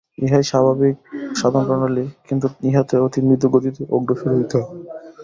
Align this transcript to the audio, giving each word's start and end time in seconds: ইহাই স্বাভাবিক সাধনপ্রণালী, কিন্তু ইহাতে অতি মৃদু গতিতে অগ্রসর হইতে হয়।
ইহাই 0.17 0.43
স্বাভাবিক 0.43 0.95
সাধনপ্রণালী, 1.35 2.05
কিন্তু 2.27 2.47
ইহাতে 2.69 2.95
অতি 3.05 3.19
মৃদু 3.27 3.47
গতিতে 3.53 3.81
অগ্রসর 3.95 4.29
হইতে 4.35 4.55
হয়। 4.59 4.69